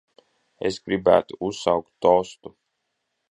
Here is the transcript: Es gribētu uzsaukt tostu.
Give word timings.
Es 0.69 0.79
gribētu 0.87 1.37
uzsaukt 1.49 1.93
tostu. 2.07 2.55